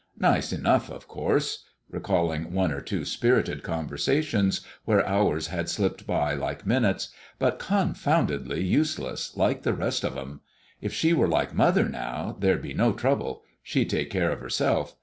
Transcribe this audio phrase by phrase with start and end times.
[0.19, 6.33] Nice enough, of course," recalling one or two spirited conversations where hours had slipped by
[6.33, 10.41] like minutes, "but confoundedly useless, like the rest of 'em.
[10.81, 13.43] If she were like mother, now, there'd be no trouble.
[13.61, 14.95] She'd take care of herself.